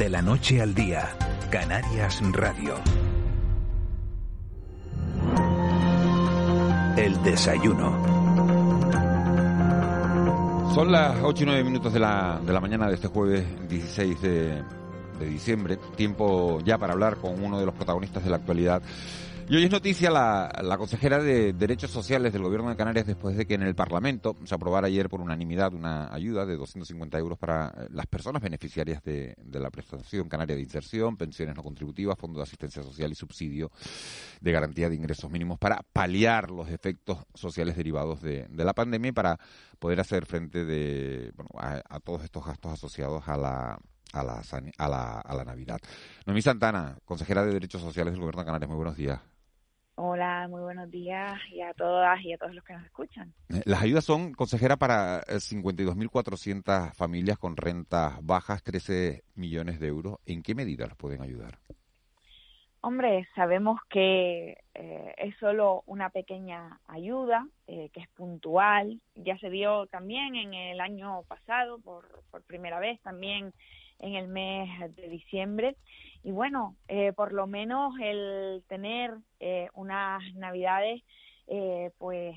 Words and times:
De 0.00 0.08
la 0.08 0.22
noche 0.22 0.62
al 0.62 0.74
día, 0.74 1.10
Canarias 1.50 2.22
Radio. 2.32 2.74
El 6.96 7.22
desayuno. 7.22 8.02
Son 10.74 10.90
las 10.90 11.22
8 11.22 11.42
y 11.42 11.46
9 11.46 11.64
minutos 11.64 11.92
de 11.92 12.00
la, 12.00 12.40
de 12.42 12.50
la 12.50 12.60
mañana 12.60 12.88
de 12.88 12.94
este 12.94 13.08
jueves 13.08 13.44
16 13.68 14.22
de, 14.22 14.62
de 15.20 15.26
diciembre. 15.26 15.78
Tiempo 15.96 16.60
ya 16.64 16.78
para 16.78 16.94
hablar 16.94 17.16
con 17.16 17.42
uno 17.42 17.60
de 17.60 17.66
los 17.66 17.74
protagonistas 17.74 18.24
de 18.24 18.30
la 18.30 18.36
actualidad 18.36 18.82
y 19.50 19.56
hoy 19.56 19.64
es 19.64 19.70
noticia 19.72 20.12
la, 20.12 20.76
consejera 20.78 21.20
de 21.20 21.52
Derechos 21.52 21.90
Sociales 21.90 22.32
del 22.32 22.44
Gobierno 22.44 22.70
de 22.70 22.76
Canarias 22.76 23.04
después 23.04 23.36
de 23.36 23.48
que 23.48 23.54
en 23.54 23.62
el 23.62 23.74
Parlamento 23.74 24.36
se 24.44 24.54
aprobara 24.54 24.86
ayer 24.86 25.08
por 25.08 25.20
unanimidad 25.20 25.74
una 25.74 26.14
ayuda 26.14 26.46
de 26.46 26.56
250 26.56 27.18
euros 27.18 27.36
para 27.36 27.66
eh, 27.76 27.88
las 27.90 28.06
personas 28.06 28.42
beneficiarias 28.42 29.02
de, 29.02 29.34
la 29.50 29.70
prestación 29.70 30.28
canaria 30.28 30.54
de 30.54 30.62
inserción, 30.62 31.16
pensiones 31.16 31.56
no 31.56 31.64
contributivas, 31.64 32.16
fondo 32.16 32.38
de 32.38 32.44
asistencia 32.44 32.80
social 32.84 33.10
y 33.10 33.16
subsidio 33.16 33.72
de 34.40 34.52
garantía 34.52 34.88
de 34.88 34.94
ingresos 34.94 35.28
mínimos 35.28 35.58
para 35.58 35.82
paliar 35.92 36.52
los 36.52 36.68
efectos 36.68 37.18
sociales 37.34 37.76
derivados 37.76 38.22
de, 38.22 38.46
la 38.52 38.72
pandemia 38.72 39.08
y 39.08 39.12
para 39.12 39.36
poder 39.80 39.98
hacer 39.98 40.26
frente 40.26 40.64
de, 40.64 41.32
a, 41.56 41.98
todos 41.98 42.22
estos 42.22 42.46
gastos 42.46 42.74
asociados 42.74 43.26
a 43.26 43.36
la, 43.36 43.80
a 44.12 44.22
la, 44.22 44.42
a 44.78 44.88
la, 44.88 45.20
a 45.20 45.34
la 45.34 45.44
Navidad. 45.44 45.78
Noemí 46.26 46.42
Santana, 46.42 46.96
consejera 47.04 47.44
de 47.44 47.52
Derechos 47.52 47.80
Sociales 47.80 48.12
del 48.12 48.20
Gobierno 48.20 48.42
de 48.42 48.46
Canarias, 48.46 48.68
muy 48.68 48.76
buenos 48.76 48.96
días. 48.96 49.20
Hola, 50.02 50.48
muy 50.48 50.62
buenos 50.62 50.90
días 50.90 51.38
y 51.52 51.60
a 51.60 51.74
todas 51.74 52.18
y 52.22 52.32
a 52.32 52.38
todos 52.38 52.54
los 52.54 52.64
que 52.64 52.72
nos 52.72 52.86
escuchan. 52.86 53.34
Eh, 53.50 53.60
las 53.66 53.82
ayudas 53.82 54.02
son, 54.02 54.32
consejera, 54.32 54.78
para 54.78 55.20
52.400 55.24 56.88
eh, 56.88 56.92
familias 56.94 57.38
con 57.38 57.54
rentas 57.54 58.14
bajas, 58.22 58.62
13 58.62 59.24
millones 59.34 59.78
de 59.78 59.88
euros. 59.88 60.16
¿En 60.24 60.42
qué 60.42 60.54
medida 60.54 60.86
las 60.86 60.96
pueden 60.96 61.20
ayudar? 61.20 61.58
Hombre, 62.80 63.28
sabemos 63.34 63.78
que 63.90 64.56
eh, 64.72 65.14
es 65.18 65.36
solo 65.36 65.82
una 65.84 66.08
pequeña 66.08 66.80
ayuda, 66.86 67.46
que 67.66 67.90
es 67.94 68.08
puntual. 68.16 69.02
Ya 69.16 69.36
se 69.36 69.50
dio 69.50 69.86
también 69.88 70.34
en 70.34 70.54
el 70.54 70.80
año 70.80 71.24
pasado, 71.24 71.78
por, 71.78 72.24
por 72.30 72.42
primera 72.44 72.80
vez, 72.80 72.98
también 73.02 73.52
en 74.00 74.14
el 74.14 74.28
mes 74.28 74.68
de 74.96 75.08
diciembre. 75.08 75.76
Y 76.22 76.32
bueno, 76.32 76.76
eh, 76.88 77.12
por 77.12 77.32
lo 77.32 77.46
menos 77.46 77.94
el 78.00 78.62
tener 78.68 79.14
eh, 79.38 79.68
unas 79.74 80.22
navidades 80.34 81.02
eh, 81.52 81.90
pues 81.98 82.36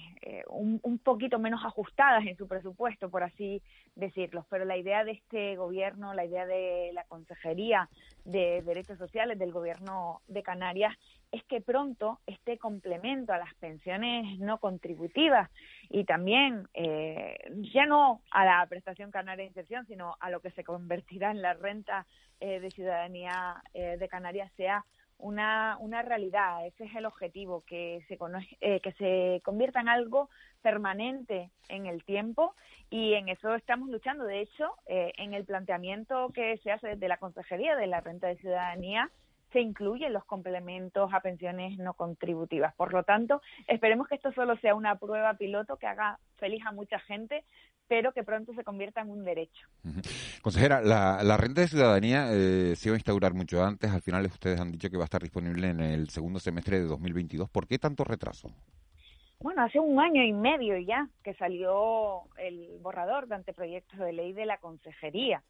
un, 0.50 0.80
un, 0.82 0.98
poquito 0.98 1.38
menos 1.38 1.64
ajustadas 1.64 2.26
en 2.26 2.36
su 2.36 2.48
presupuesto, 2.48 3.12
por 3.12 3.24
así 3.24 3.62
decirlo. 3.96 4.46
Pero 4.50 4.66
la 4.66 4.76
idea 4.76 5.04
de 5.04 5.12
este 5.12 5.56
gobierno, 5.56 6.16
la 6.16 6.26
idea 6.26 6.48
de 6.48 6.90
la 6.94 7.04
Consejería 7.04 7.90
de 8.26 8.64
Derechos 8.64 8.98
Sociales 8.98 9.38
del 9.38 9.52
Gobierno 9.52 10.22
de 10.28 10.42
Canarias 10.42 10.98
es 11.32 11.44
que 11.46 11.62
pronto 11.62 12.20
este 12.28 12.58
complemento 12.58 13.34
a 13.34 13.38
las 13.38 13.54
pensiones 13.56 14.40
no 14.40 14.60
contributivas 14.60 15.50
y 15.90 16.06
también 16.06 16.68
eh, 16.74 17.38
ya 17.74 17.86
no 17.86 18.22
a 18.32 18.46
la 18.46 18.66
prestación 18.68 19.12
canaria 19.12 19.44
de 19.44 19.50
inserción, 19.50 19.86
sino 19.88 20.16
a 20.20 20.30
lo 20.30 20.42
que 20.42 20.52
se 20.52 20.64
convertirá 20.64 21.32
en 21.32 21.42
la 21.42 21.54
renta 21.54 22.06
eh, 22.40 22.60
de 22.60 22.72
ciudadanía 22.72 23.64
eh, 23.74 23.98
de 24.00 24.08
Canarias 24.08 24.52
sea 24.58 24.86
una, 25.24 25.78
una 25.80 26.02
realidad. 26.02 26.66
Ese 26.66 26.84
es 26.86 26.96
el 26.96 27.06
objetivo, 27.06 27.64
que 27.66 28.04
se, 28.08 28.18
que 28.80 28.92
se 28.98 29.42
convierta 29.44 29.80
en 29.80 29.90
algo 29.90 30.30
permanente 30.62 31.50
en 31.70 31.86
el 31.88 32.04
tiempo 32.04 32.56
y 32.90 33.14
en 33.14 33.30
eso 33.30 33.56
estamos 33.56 33.90
luchando. 33.90 34.26
De 34.26 34.42
hecho, 34.42 34.76
en 34.86 35.34
el 35.34 35.46
planteamiento 35.46 36.30
que 36.34 36.58
se 36.58 36.72
hace 36.72 36.90
desde 36.90 37.08
la 37.08 37.18
Consejería 37.18 37.76
de 37.76 37.88
la 37.88 38.02
Renta 38.02 38.28
de 38.28 38.38
Ciudadanía, 38.38 39.10
se 39.54 39.62
incluyen 39.62 40.12
los 40.12 40.26
complementos 40.26 41.14
a 41.14 41.22
pensiones 41.22 41.78
no 41.78 41.94
contributivas. 41.94 42.74
Por 42.76 42.94
lo 42.94 43.04
tanto, 43.04 43.42
esperemos 43.68 44.08
que 44.08 44.16
esto 44.16 44.34
solo 44.34 44.58
sea 44.58 44.76
una 44.76 44.98
prueba 44.98 45.36
piloto 45.36 45.78
que 45.78 45.88
haga 45.88 46.20
feliz 46.36 46.62
a 46.66 46.72
mucha 46.72 47.00
gente, 47.00 47.46
pero 47.88 48.12
que 48.12 48.24
pronto 48.24 48.54
se 48.54 48.64
convierta 48.64 49.02
en 49.02 49.10
un 49.10 49.24
derecho. 49.24 49.68
Consejera, 50.42 50.82
la, 50.82 51.38
renta 51.38 51.62
de 51.62 51.68
ciudadanía 51.68 52.28
eh, 52.32 52.76
se 52.76 52.90
iba 52.90 52.96
a 52.96 52.98
instaurar 52.98 53.34
mucho 53.34 53.64
antes. 53.64 53.92
Al 53.92 54.02
final 54.02 54.26
ustedes 54.26 54.60
han 54.60 54.72
dicho 54.72 54.90
que 54.90 54.98
va 54.98 55.04
a 55.04 55.06
estar 55.06 55.22
disponible 55.22 55.70
en 55.70 55.80
el 55.80 56.10
segundo 56.10 56.40
semestre 56.40 56.80
de 56.80 56.88
2022. 56.88 57.50
¿Por 57.50 57.68
qué 57.68 57.78
tanto 57.78 58.04
retraso? 58.04 58.50
Bueno, 59.40 59.64
hace 59.64 59.80
un 59.80 60.00
año 60.00 60.24
y 60.24 60.32
medio 60.32 60.78
ya 60.78 61.10
que 61.22 61.34
salió 61.34 62.24
el 62.38 62.80
borrador 62.82 63.28
de 63.28 63.36
anteproyectos 63.36 64.00
de 64.00 64.14
ley 64.14 64.32
de 64.32 64.46
la 64.46 64.58
consejería. 64.58 65.44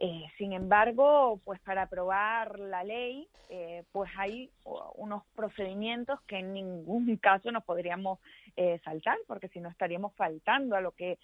Eh, 0.00 0.26
sin 0.36 0.52
embargo, 0.52 1.40
pues 1.44 1.58
para 1.60 1.82
aprobar 1.82 2.60
la 2.60 2.84
ley, 2.84 3.26
eh, 3.50 3.82
pues 3.90 4.08
hay 4.16 4.48
unos 4.94 5.24
procedimientos 5.34 6.20
que 6.22 6.38
en 6.38 6.52
ningún 6.52 7.16
caso 7.20 7.50
nos 7.50 7.64
podríamos 7.64 8.20
eh, 8.56 8.80
saltar, 8.84 9.18
porque 9.26 9.48
si 9.48 9.58
no 9.58 9.68
estaríamos 9.68 10.14
faltando 10.14 10.76
a 10.76 10.80
lo 10.80 10.92
que 10.92 11.18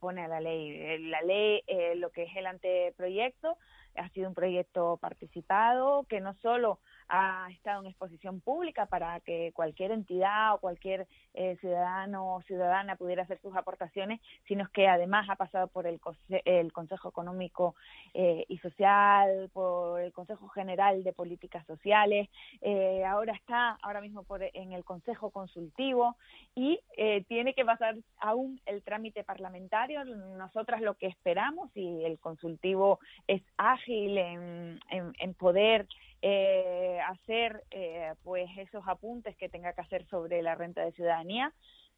pone 0.00 0.26
la 0.26 0.40
ley. 0.40 0.98
La 1.10 1.20
ley, 1.22 1.62
lo 1.96 2.10
que 2.10 2.22
es 2.22 2.36
el 2.36 2.46
anteproyecto, 2.46 3.58
ha 3.98 4.08
sido 4.10 4.28
un 4.28 4.34
proyecto 4.34 4.96
participado 4.98 6.04
que 6.08 6.20
no 6.20 6.34
solo 6.34 6.78
ha 7.08 7.48
estado 7.50 7.80
en 7.80 7.88
exposición 7.88 8.40
pública 8.40 8.86
para 8.86 9.20
que 9.20 9.52
cualquier 9.54 9.92
entidad 9.92 10.54
o 10.54 10.58
cualquier 10.58 11.06
eh, 11.34 11.56
ciudadano 11.60 12.34
o 12.34 12.42
ciudadana 12.42 12.96
pudiera 12.96 13.22
hacer 13.22 13.40
sus 13.40 13.56
aportaciones, 13.56 14.20
sino 14.46 14.68
que 14.72 14.88
además 14.88 15.28
ha 15.30 15.36
pasado 15.36 15.68
por 15.68 15.86
el, 15.86 16.00
el 16.44 16.72
Consejo 16.72 17.08
Económico 17.08 17.74
eh, 18.12 18.44
y 18.48 18.58
Social, 18.58 19.50
por 19.52 20.00
el 20.00 20.12
Consejo 20.12 20.48
General 20.48 21.02
de 21.02 21.12
Políticas 21.12 21.66
Sociales, 21.66 22.28
eh, 22.60 23.04
ahora 23.04 23.32
está 23.32 23.78
ahora 23.82 24.00
mismo 24.00 24.22
por, 24.24 24.42
en 24.42 24.72
el 24.72 24.84
Consejo 24.84 25.30
Consultivo 25.30 26.16
y 26.54 26.80
tiene 27.28 27.54
que 27.54 27.64
pasar 27.64 27.94
aún 28.18 28.60
el 28.66 28.82
trámite 28.82 29.22
parlamentario. 29.22 30.04
Nosotras 30.04 30.80
lo 30.80 30.94
que 30.94 31.06
esperamos, 31.06 31.70
y 31.74 32.04
el 32.04 32.18
consultivo 32.18 32.98
es 33.28 33.42
ágil 33.56 33.87
en, 33.88 35.34
poder 35.34 35.86
eh, 36.22 37.00
hacer 37.06 37.62
eh, 37.70 38.14
pues 38.22 38.48
esos 38.58 38.86
apuntes 38.86 39.36
que 39.36 39.48
tenga 39.48 39.72
que 39.72 39.80
hacer 39.80 40.06
sobre 40.06 40.42
la 40.42 40.54
renta 40.54 40.84
de 40.84 40.92
ciudadanía. 40.92 41.52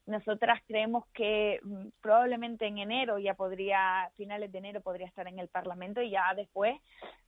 Nosotras 0.05 0.59
creemos 0.67 1.05
que 1.13 1.59
mm, 1.63 1.87
probablemente 2.01 2.65
en 2.65 2.79
enero 2.79 3.19
ya 3.19 3.33
podría, 3.35 4.09
finales 4.17 4.51
de 4.51 4.57
enero 4.57 4.81
podría 4.81 5.07
estar 5.07 5.27
en 5.27 5.39
el 5.39 5.47
Parlamento 5.47 6.01
y 6.01 6.11
ya 6.11 6.33
después, 6.35 6.75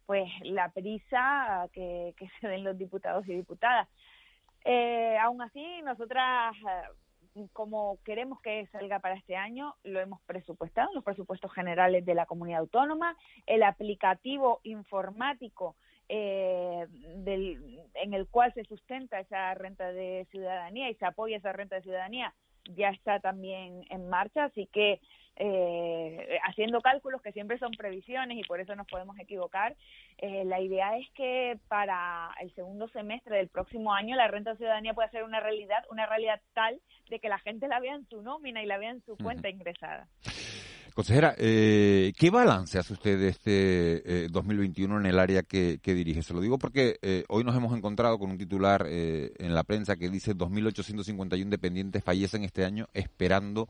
pues 0.05 0.29
la 0.41 0.69
prisa 0.69 1.69
que, 1.71 2.13
que 2.17 2.27
se 2.41 2.47
den 2.47 2.63
los 2.63 2.77
diputados 2.77 3.27
y 3.27 3.35
diputadas. 3.35 3.87
Eh, 4.65 5.17
aún 5.21 5.41
así, 5.41 5.81
nosotras 5.83 6.55
eh, 6.55 6.89
como 7.53 7.99
queremos 8.03 8.41
que 8.41 8.67
salga 8.67 8.99
para 8.99 9.15
este 9.15 9.35
año, 9.35 9.75
lo 9.83 9.99
hemos 9.99 10.21
presupuestado 10.21 10.89
en 10.89 10.95
los 10.95 11.03
presupuestos 11.03 11.51
generales 11.53 12.05
de 12.05 12.15
la 12.15 12.25
comunidad 12.25 12.59
autónoma. 12.59 13.15
El 13.45 13.63
aplicativo 13.63 14.59
informático 14.63 15.75
eh, 16.09 16.85
del, 17.15 17.79
en 17.95 18.13
el 18.13 18.27
cual 18.27 18.53
se 18.53 18.65
sustenta 18.65 19.19
esa 19.19 19.53
renta 19.55 19.91
de 19.91 20.27
ciudadanía 20.31 20.89
y 20.89 20.95
se 20.95 21.05
apoya 21.05 21.37
esa 21.37 21.53
renta 21.53 21.75
de 21.75 21.83
ciudadanía 21.83 22.33
ya 22.69 22.89
está 22.89 23.19
también 23.19 23.85
en 23.89 24.09
marcha, 24.09 24.45
así 24.45 24.67
que 24.71 25.01
eh, 25.35 26.39
haciendo 26.43 26.81
cálculos 26.81 27.21
que 27.21 27.31
siempre 27.31 27.57
son 27.57 27.71
previsiones 27.71 28.37
y 28.37 28.43
por 28.43 28.59
eso 28.59 28.75
nos 28.75 28.87
podemos 28.87 29.17
equivocar, 29.19 29.75
eh, 30.17 30.43
la 30.45 30.59
idea 30.59 30.97
es 30.97 31.09
que 31.15 31.59
para 31.67 32.31
el 32.41 32.53
segundo 32.55 32.87
semestre 32.89 33.37
del 33.37 33.49
próximo 33.49 33.93
año 33.93 34.15
la 34.15 34.27
renta 34.27 34.51
de 34.51 34.57
ciudadanía 34.57 34.93
pueda 34.93 35.09
ser 35.09 35.23
una 35.23 35.39
realidad, 35.39 35.83
una 35.91 36.05
realidad 36.05 36.41
tal 36.53 36.79
de 37.09 37.19
que 37.19 37.29
la 37.29 37.39
gente 37.39 37.67
la 37.67 37.79
vea 37.79 37.95
en 37.95 38.07
su 38.09 38.21
nómina 38.21 38.61
y 38.61 38.65
la 38.65 38.77
vea 38.77 38.91
en 38.91 39.03
su 39.05 39.17
cuenta 39.17 39.49
ingresada. 39.49 40.07
Consejera, 40.93 41.33
eh, 41.39 42.13
¿qué 42.19 42.29
balance 42.29 42.77
hace 42.77 42.93
usted 42.93 43.17
de 43.17 43.29
este 43.29 44.27
2021 44.29 44.95
eh, 44.95 44.99
en 44.99 45.05
el 45.07 45.17
área 45.17 45.41
que, 45.41 45.79
dirige? 45.83 46.21
Se 46.21 46.35
lo 46.35 46.39
digo 46.39 46.59
porque 46.59 46.97
eh, 47.01 47.23
hoy 47.29 47.43
nos 47.43 47.55
hemos 47.55 47.75
encontrado 47.75 48.19
con 48.19 48.29
un 48.29 48.37
titular 48.37 48.85
en 48.87 49.55
la 49.55 49.63
prensa 49.63 49.95
que 49.95 50.09
dice 50.09 50.35
2.851 50.35 51.49
dependientes 51.49 52.03
fallecen 52.03 52.43
este 52.43 52.63
año 52.63 52.87
esperando 52.93 53.69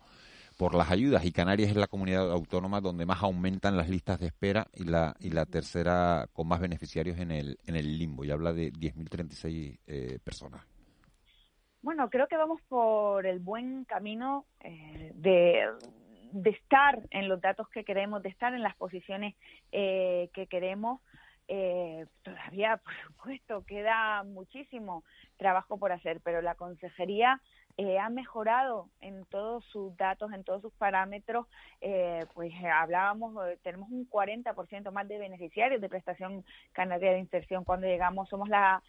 por 0.57 0.75
las 0.75 0.91
ayudas 0.91 1.25
y 1.25 1.31
Canarias 1.31 1.69
es 1.69 1.75
la 1.75 1.87
comunidad 1.87 2.31
autónoma 2.31 2.81
donde 2.81 3.05
más 3.05 3.21
aumentan 3.23 3.77
las 3.77 3.89
listas 3.89 4.19
de 4.19 4.27
espera 4.27 4.67
y 4.73 4.85
la 4.85 5.15
y 5.19 5.29
la 5.29 5.45
tercera 5.45 6.27
con 6.33 6.47
más 6.47 6.59
beneficiarios 6.59 7.19
en 7.19 7.31
el 7.31 7.57
en 7.65 7.75
el 7.75 7.97
limbo 7.97 8.23
y 8.25 8.31
habla 8.31 8.53
de 8.53 8.71
10.036 8.71 10.19
personas. 10.21 10.65
Bueno, 11.81 12.09
creo 12.09 12.27
que 12.27 12.37
vamos 12.37 12.61
por 12.69 13.25
el 13.25 13.39
buen 13.39 13.83
camino 13.85 14.45
de 14.61 15.67
de 16.33 16.49
estar 16.49 16.99
en 17.11 17.29
los 17.29 17.39
datos 17.39 17.69
que 17.69 17.85
queremos, 17.85 18.23
de 18.23 18.29
estar 18.29 18.53
en 18.53 18.63
las 18.63 18.75
posiciones 18.75 19.35
eh, 19.71 20.29
que 20.33 20.47
queremos. 20.47 20.99
eh, 21.47 22.05
todavía, 22.23 22.77
por 22.83 22.93
supuesto, 23.05 23.65
queda 23.65 24.23
muchísimo 24.23 25.03
trabajo 25.37 25.77
por 25.77 25.91
hacer, 25.91 26.21
pero 26.21 26.41
la 26.41 26.55
consejería 26.55 27.41
eh, 27.77 27.97
ha 27.99 28.09
mejorado 28.09 28.89
en 29.01 29.25
todos 29.25 29.63
sus 29.65 29.95
datos, 29.97 30.31
en 30.33 30.43
todos 30.43 30.61
sus 30.61 30.73
parámetros. 30.73 31.47
Eh, 31.81 32.25
pues 32.33 32.53
hablábamos, 32.63 33.35
tenemos 33.63 33.89
un 33.89 34.09
40% 34.09 34.91
más 34.91 35.07
de 35.07 35.17
beneficiarios 35.17 35.81
de 35.81 35.89
prestación 35.89 36.45
canaria 36.71 37.11
de 37.11 37.19
inserción 37.19 37.63
cuando 37.63 37.87
llegamos. 37.87 38.29
Somos 38.29 38.49
la 38.49 38.81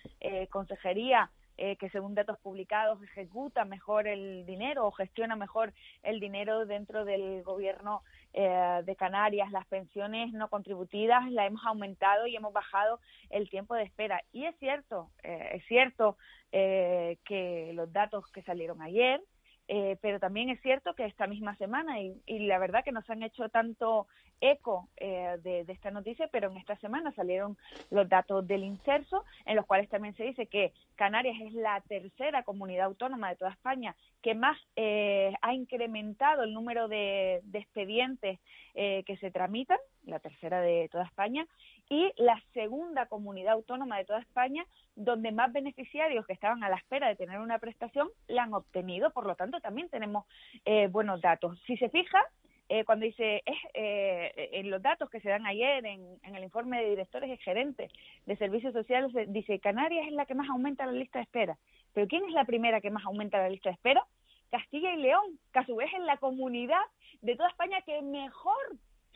consejería 0.51 1.31
eh, 1.57 1.77
que 1.77 1.89
según 1.91 2.17
datos 2.17 2.37
publicados 2.41 3.01
ejecuta 3.01 3.65
mejor 3.65 4.09
el 4.09 4.45
dinero 4.45 4.89
o 4.89 4.91
gestiona 4.91 5.37
mejor 5.37 5.73
el 6.03 6.19
dinero 6.19 6.67
dentro 6.67 7.05
del 7.05 7.45
gobierno 7.45 8.03
eh, 8.35 8.83
de 8.85 8.97
Canarias. 8.97 9.51
Las 9.53 9.67
pensiones 9.67 10.33
no 10.33 10.49
contributivas 10.49 11.31
la 11.31 11.47
hemos 11.47 11.65
aumentado 11.65 12.27
y 12.27 12.37
hemos 12.37 12.53
bajado 12.53 13.01
el 13.31 13.49
tiempo 13.49 13.75
de 13.75 13.85
espera. 13.85 14.23
Y 14.33 14.45
es 14.45 14.57
cierto, 14.59 15.11
eh, 15.23 15.51
es 15.55 15.65
cierto 15.67 16.19
que 16.51 17.73
los 17.75 17.93
datos 17.93 18.31
que 18.31 18.43
salieron 18.43 18.81
ayer, 18.81 19.21
eh, 19.67 19.97
pero 20.03 20.21
también 20.21 20.51
es 20.51 20.61
cierto 20.61 20.95
que 20.95 21.07
esta 21.07 21.27
misma 21.27 21.57
semana, 21.57 22.01
y, 22.01 22.21
la 22.27 22.59
verdad 22.59 22.85
que 22.85 22.93
nos 22.93 23.09
han 23.09 23.23
hecho 23.23 23.49
tanto 23.49 24.07
eco 24.50 24.88
eh, 24.96 25.37
de, 25.43 25.64
esta 25.69 25.91
noticia, 25.91 26.29
pero 26.31 26.50
en 26.50 26.56
esta 26.56 26.76
semana 26.76 27.12
salieron 27.12 27.56
los 27.91 28.08
datos 28.08 28.46
del 28.46 28.64
inserso, 28.64 29.25
en 29.46 29.56
los 29.56 29.67
cuales 29.67 29.88
también 29.88 30.14
se 30.17 30.25
dice 30.25 30.46
que 30.46 30.73
Canarias 30.96 31.37
es 31.41 31.52
la 31.55 31.81
tercera 31.82 32.43
comunidad 32.43 32.87
autónoma 32.87 33.31
de 33.31 33.37
toda 33.37 33.50
España 33.50 33.96
que 34.23 34.35
más 34.35 34.56
eh, 34.76 35.35
ha 35.43 35.52
incrementado 35.52 36.43
el 36.43 36.55
número 36.55 36.88
de, 36.88 37.43
expedientes 37.52 38.38
que 38.75 39.17
se 39.20 39.31
tramitan, 39.31 39.79
la 40.05 40.19
tercera 40.19 40.61
de 40.61 40.88
toda 40.91 41.05
España, 41.05 41.46
y 41.88 42.12
la 42.17 42.43
segunda 42.55 43.06
comunidad 43.06 43.52
autónoma 43.52 43.99
de 43.99 44.05
toda 44.05 44.19
España 44.19 44.67
donde 44.96 45.32
más 45.32 45.52
beneficiarios 45.52 46.26
que 46.26 46.32
estaban 46.32 46.62
a 46.62 46.69
la 46.69 46.76
espera 46.76 47.08
de 47.08 47.17
tener 47.17 47.41
una 47.41 47.58
prestación 47.58 48.08
la 48.29 48.44
han 48.44 48.55
obtenido. 48.55 49.11
Por 49.11 49.26
lo 49.26 49.35
tanto, 49.35 49.61
también 49.61 49.88
tenemos 49.88 50.26
eh, 50.64 50.88
buenos 50.88 51.20
datos. 51.20 51.58
Si 51.67 51.76
se 51.76 51.88
fija, 51.88 52.23
eh, 52.69 52.85
cuando 52.85 53.05
dice 53.05 53.43
eh, 53.75 54.51
en 54.53 54.71
los 54.71 54.81
datos 54.83 55.11
que 55.11 55.21
se 55.21 55.29
dan 55.29 55.47
ayer 55.47 55.85
en, 55.85 56.19
en, 56.23 56.37
el 56.37 56.45
informe 56.45 56.83
de 56.83 56.91
directores 56.91 57.31
y 57.31 57.37
gerentes 57.43 57.93
de 58.27 58.37
servicios 58.37 58.73
sociales, 58.73 59.13
dice 59.29 59.61
Canarias 59.61 60.07
es 60.07 60.13
la 60.13 60.27
que 60.27 60.35
más 60.35 60.49
aumenta 60.49 60.87
la 60.87 60.93
lista 60.93 61.19
de 61.19 61.25
espera. 61.25 61.59
Pero 61.93 62.09
¿quién 62.09 62.25
es 62.25 62.33
la 62.33 62.45
primera 62.45 62.81
que 62.81 62.91
más 62.91 63.05
aumenta 63.05 63.39
la 63.39 63.51
lista 63.51 63.69
de 63.69 63.75
espera? 63.75 64.05
Castilla 64.51 64.95
y 64.95 64.99
León, 64.99 65.39
que 65.53 65.59
a 65.59 65.67
su 65.67 65.77
vez 65.77 65.93
es 65.93 66.01
la 66.03 66.17
comunidad 66.17 66.83
de 67.23 67.37
toda 67.37 67.49
España 67.49 67.83
que 67.83 68.01
mejor 68.03 68.57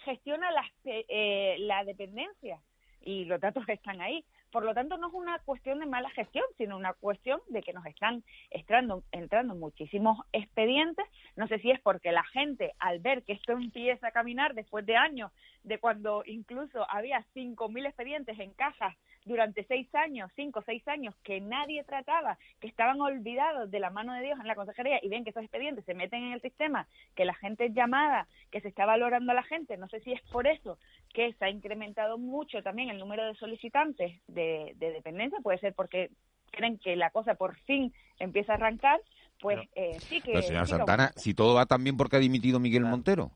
gestiona 0.04 0.50
las, 0.50 0.66
eh, 0.84 1.56
la 1.60 1.84
dependencia 1.84 2.60
y 3.00 3.24
los 3.24 3.40
datos 3.40 3.64
están 3.68 4.00
ahí. 4.00 4.24
Por 4.50 4.64
lo 4.64 4.72
tanto, 4.72 4.96
no 4.96 5.08
es 5.08 5.14
una 5.14 5.38
cuestión 5.40 5.78
de 5.78 5.86
mala 5.86 6.08
gestión, 6.10 6.44
sino 6.56 6.76
una 6.76 6.94
cuestión 6.94 7.40
de 7.48 7.62
que 7.62 7.72
nos 7.72 7.84
están 7.84 8.24
entrando, 8.50 9.02
entrando 9.12 9.54
muchísimos 9.54 10.18
expedientes. 10.32 11.04
No 11.36 11.46
sé 11.48 11.58
si 11.58 11.70
es 11.70 11.80
porque 11.80 12.12
la 12.12 12.24
gente, 12.24 12.72
al 12.78 13.00
ver 13.00 13.24
que 13.24 13.34
esto 13.34 13.52
empieza 13.52 14.08
a 14.08 14.12
caminar 14.12 14.54
después 14.54 14.86
de 14.86 14.96
años, 14.96 15.30
de 15.64 15.78
cuando 15.78 16.22
incluso 16.24 16.90
había 16.90 17.24
5.000 17.34 17.86
expedientes 17.86 18.38
en 18.38 18.52
cajas 18.52 18.96
durante 19.28 19.64
seis 19.64 19.86
años, 19.94 20.30
cinco 20.34 20.60
o 20.60 20.62
seis 20.62 20.86
años, 20.88 21.14
que 21.22 21.40
nadie 21.40 21.84
trataba, 21.84 22.38
que 22.60 22.66
estaban 22.66 23.00
olvidados 23.00 23.70
de 23.70 23.78
la 23.78 23.90
mano 23.90 24.14
de 24.14 24.22
Dios 24.22 24.40
en 24.40 24.46
la 24.46 24.54
consejería 24.54 24.98
y 25.02 25.08
ven 25.08 25.22
que 25.22 25.30
esos 25.30 25.42
expedientes 25.42 25.84
se 25.84 25.94
meten 25.94 26.24
en 26.24 26.32
el 26.32 26.40
sistema, 26.40 26.88
que 27.14 27.24
la 27.24 27.34
gente 27.34 27.66
es 27.66 27.74
llamada, 27.74 28.26
que 28.50 28.60
se 28.60 28.68
está 28.68 28.86
valorando 28.86 29.32
a 29.32 29.34
la 29.34 29.42
gente. 29.42 29.76
No 29.76 29.88
sé 29.88 30.00
si 30.00 30.12
es 30.12 30.22
por 30.32 30.46
eso 30.46 30.78
que 31.12 31.32
se 31.34 31.44
ha 31.44 31.50
incrementado 31.50 32.18
mucho 32.18 32.62
también 32.62 32.88
el 32.88 32.98
número 32.98 33.24
de 33.24 33.34
solicitantes 33.34 34.20
de, 34.26 34.74
dependencia, 34.78 35.38
puede 35.42 35.58
ser 35.58 35.74
porque 35.74 36.10
creen 36.50 36.78
que 36.78 36.96
la 36.96 37.10
cosa 37.10 37.34
por 37.34 37.56
fin 37.60 37.92
empieza 38.18 38.52
a 38.52 38.56
arrancar, 38.56 39.00
pues 39.40 39.60
eh, 39.74 39.98
sí 40.00 40.20
que... 40.20 40.32
Pero 40.32 40.42
señora 40.42 40.66
Santana, 40.66 41.12
si 41.16 41.34
todo 41.34 41.54
va 41.54 41.66
tan 41.66 41.84
bien, 41.84 41.96
¿por 41.96 42.08
qué 42.08 42.16
ha 42.16 42.20
dimitido 42.20 42.58
Miguel 42.58 42.84
Montero? 42.84 43.30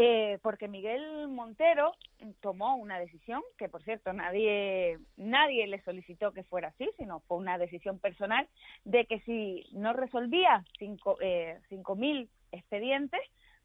Eh, 0.00 0.38
porque 0.42 0.68
Miguel 0.68 1.26
Montero 1.26 1.90
tomó 2.40 2.76
una 2.76 3.00
decisión 3.00 3.42
que, 3.56 3.68
por 3.68 3.82
cierto, 3.82 4.12
nadie 4.12 4.96
nadie 5.16 5.66
le 5.66 5.82
solicitó 5.82 6.30
que 6.30 6.44
fuera 6.44 6.68
así, 6.68 6.88
sino 6.96 7.18
fue 7.26 7.38
una 7.38 7.58
decisión 7.58 7.98
personal 7.98 8.46
de 8.84 9.06
que 9.06 9.18
si 9.22 9.66
no 9.72 9.92
resolvía 9.94 10.64
cinco 10.78 11.18
eh, 11.20 11.58
cinco 11.68 11.98
expedientes, 12.52 13.20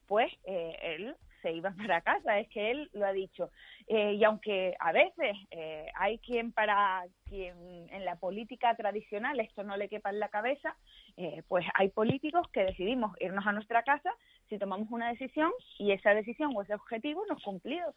pues 0.07 0.33
eh, 0.45 0.75
él 0.81 1.15
se 1.43 1.51
iba 1.51 1.69
para 1.77 2.01
casa, 2.01 2.39
es 2.39 2.47
que 2.49 2.71
él 2.71 2.89
lo 2.93 3.05
ha 3.05 3.13
dicho. 3.13 3.51
Eh, 3.87 4.13
y 4.13 4.23
aunque 4.23 4.75
a 4.79 4.91
veces 4.91 5.35
eh, 5.51 5.85
hay 5.93 6.17
quien 6.17 6.51
para 6.51 7.03
quien 7.25 7.89
en 7.91 8.05
la 8.05 8.15
política 8.15 8.73
tradicional 8.75 9.39
esto 9.39 9.63
no 9.63 9.77
le 9.77 9.89
quepa 9.89 10.09
en 10.09 10.19
la 10.19 10.29
cabeza, 10.29 10.75
eh, 11.17 11.43
pues 11.47 11.65
hay 11.75 11.89
políticos 11.89 12.47
que 12.51 12.63
decidimos 12.63 13.15
irnos 13.19 13.45
a 13.45 13.51
nuestra 13.51 13.83
casa 13.83 14.09
si 14.49 14.57
tomamos 14.57 14.89
una 14.91 15.09
decisión 15.09 15.51
y 15.79 15.91
esa 15.91 16.13
decisión 16.13 16.51
o 16.55 16.61
ese 16.61 16.73
objetivo 16.73 17.23
no 17.27 17.37
es 17.37 17.43
cumplido. 17.43 17.93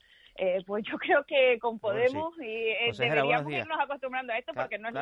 pues 0.67 0.85
yo 0.85 0.99
creo 0.99 1.25
que 1.25 1.59
con 1.59 1.79
Podemos 1.79 2.35
y 2.39 2.75
deberíamos 2.99 3.53
irnos 3.53 3.79
acostumbrando 3.81 4.33
a 4.33 4.39
esto 4.39 4.53
porque 4.55 4.79
no, 4.79 4.89
es, 4.89 4.95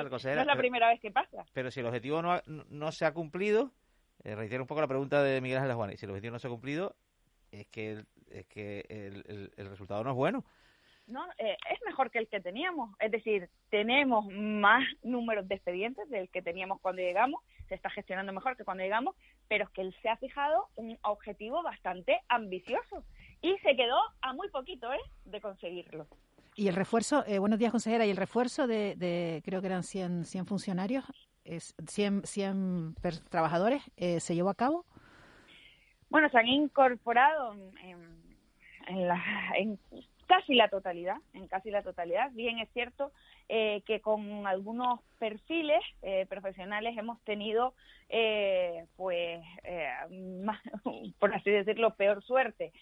la 0.47 0.57
primera 0.57 0.89
vez 0.89 1.01
que 1.01 1.11
pasa. 1.11 1.45
Pero 1.53 1.71
si 1.71 1.81
el 1.81 1.87
objetivo 1.87 2.23
no, 2.23 2.41
no, 2.47 2.93
se 2.93 3.07
ha 3.07 3.13
cumplido, 3.13 3.71
reitero 4.23 4.63
un 4.63 4.67
poco 4.67 4.81
la 4.81 4.89
pregunta 4.89 5.23
de 5.23 5.41
Miguel 5.41 5.59
Ángel 5.59 5.75
Juárez, 5.75 6.01
si 6.01 6.07
el 6.07 6.11
objetivo 6.11 6.33
no 6.33 6.39
se 6.39 6.47
ha 6.47 6.51
cumplido, 6.51 6.97
es 7.53 7.67
que, 7.69 8.05
es 8.31 8.47
que 8.47 8.85
el, 8.89 9.53
el 9.57 9.69
resultado 9.69 10.03
no 10.05 10.11
es 10.11 10.17
bueno 10.17 10.45
no 11.07 11.27
eh, 11.39 11.57
es 11.71 11.79
mejor 11.85 12.11
que 12.11 12.19
el 12.19 12.29
que 12.29 12.41
teníamos 12.41 12.91
es 12.99 13.11
decir 13.11 13.49
tenemos 13.71 14.27
más 14.33 14.85
números 15.03 15.47
de 15.49 15.57
expedientes 15.57 16.09
del 16.09 16.29
que 16.31 16.43
teníamos 16.43 16.81
cuando 16.81 17.03
llegamos 17.03 17.43
se 17.75 17.77
está 17.77 17.91
gestionando 17.91 18.33
mejor 18.33 18.57
que 18.57 18.65
cuando 18.65 18.85
llegamos 18.85 19.17
pero 19.49 19.65
es 19.65 19.71
que 19.71 19.81
él 19.81 19.95
se 20.01 20.09
ha 20.09 20.17
fijado 20.17 20.69
un 20.77 20.97
objetivo 21.03 21.61
bastante 21.63 22.21
ambicioso 22.29 23.03
y 23.43 23.59
se 23.59 23.75
quedó 23.75 23.99
a 24.23 24.33
muy 24.33 24.49
poquito 24.51 24.93
¿eh? 24.93 25.01
de 25.25 25.41
conseguirlo 25.41 26.07
y 26.55 26.69
el 26.69 26.77
refuerzo 26.77 27.25
eh, 27.27 27.41
buenos 27.41 27.59
días 27.59 27.73
consejera 27.73 28.07
y 28.07 28.11
el 28.11 28.17
refuerzo 28.17 28.69
de, 28.69 28.95
de 28.95 29.43
creo 29.45 29.61
que 29.61 29.67
eran 29.67 29.83
100, 29.83 30.25
100 30.25 30.47
funcionarios 30.47 31.05
es 31.45 31.75
100, 31.89 32.23
100 32.27 32.95
trabajadores 33.29 33.83
eh, 33.97 34.21
se 34.21 34.37
llevó 34.37 34.51
a 34.51 34.55
cabo 34.55 34.85
bueno 36.11 36.29
se 36.29 36.39
han 36.39 36.47
incorporado 36.47 37.55
en, 37.83 38.25
en, 38.87 39.09
la, 39.09 39.21
en 39.59 39.81
casi 40.27 40.55
la 40.55 40.69
totalidad, 40.69 41.17
en 41.33 41.47
casi 41.49 41.71
la 41.71 41.83
totalidad. 41.83 42.31
Bien 42.33 42.59
es 42.59 42.69
cierto 42.73 43.13
eh, 43.49 43.83
que 43.87 44.01
con 44.01 44.47
algunos 44.47 45.01
perfiles 45.19 45.83
eh, 46.03 46.27
profesionales 46.29 46.97
hemos 46.97 47.21
tenido, 47.25 47.75
eh, 48.09 48.87
pues, 48.97 49.41
más, 50.11 50.61
por 51.19 51.35
así 51.35 51.51
decirlo, 51.51 51.95
peor 51.95 52.23
suerte. 52.23 52.73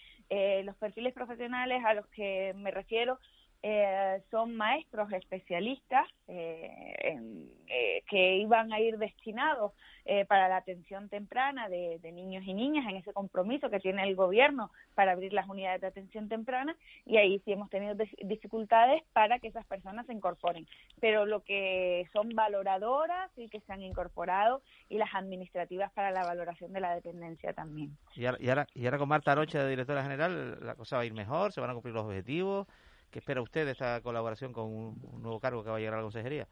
los 0.63 0.75
perfiles 0.77 1.13
profesionales 1.13 1.83
a 1.85 1.93
los 1.93 2.07
que 2.07 2.53
me 2.55 2.71
refiero 2.71 3.19
eh, 3.65 4.21
son 4.29 4.57
maestros 4.57 5.09
especialistas 5.13 6.05
eh, 6.27 7.47
eh, 7.67 8.03
que 8.09 8.35
iban 8.35 8.73
a 8.73 8.81
ir 8.81 8.97
destinados 8.97 9.71
para 10.27 10.49
la 10.49 10.57
atención 10.57 11.07
temprana 11.07 11.69
de, 11.69 11.97
niños 12.11 12.43
y 12.45 12.53
niñas 12.53 12.85
en 12.89 12.97
ese 12.97 13.13
compromiso 13.13 13.69
que 13.69 13.79
tiene 13.79 14.03
el 14.03 14.17
gobierno 14.17 14.69
para 14.95 15.13
abrir 15.13 15.31
las 15.31 15.47
unidades 15.47 15.79
de 15.79 15.87
atención 15.87 16.27
temprana 16.27 16.75
y 17.05 17.15
ahí 17.15 17.41
sí 17.45 17.53
hemos 17.53 17.69
tenido 17.69 17.95
dificultades 18.21 19.01
para 19.13 19.39
que 19.39 19.47
esas 19.47 19.65
personas 19.65 20.05
se 20.05 20.11
incorporen. 20.11 20.67
Pero 20.99 21.25
lo 21.25 21.41
que 21.45 22.05
son 22.11 22.27
valoradoras 22.35 23.31
y 23.37 23.47
que 23.47 23.61
se 23.61 23.71
han 23.71 23.81
incorporado 23.81 24.61
y 24.89 24.97
las 24.97 25.15
administrativas 25.15 25.89
para 25.93 26.11
la 26.11 26.25
valoración 26.25 26.73
de 26.73 26.81
la 26.81 26.93
dependencia 26.95 27.53
también. 27.53 27.97
Y 28.13 28.25
ahora, 28.25 28.67
y 28.73 28.83
ahora, 28.83 28.97
con 28.97 29.07
Marta 29.07 29.31
Arocha, 29.31 29.65
directora 29.65 30.03
general, 30.03 30.59
la 30.65 30.75
cosa 30.75 30.97
va 30.97 31.03
a 31.03 31.05
ir 31.05 31.13
mejor, 31.13 31.53
se 31.53 31.61
van 31.61 31.69
a 31.69 31.73
cumplir 31.73 31.93
los 31.93 32.03
objetivos. 32.03 32.67
¿Qué 33.13 33.19
espera 33.19 33.43
usted 33.43 33.65
de 33.65 33.73
esta 33.73 34.01
colaboración 34.01 34.53
con 34.53 34.65
un, 34.65 35.21
nuevo 35.21 35.39
cargo 35.39 35.63
que 35.63 35.69
va 35.69 35.75
a 35.77 35.79
llegar 35.79 35.93
a 35.93 35.97
la 35.97 36.03
consejería? 36.03 36.47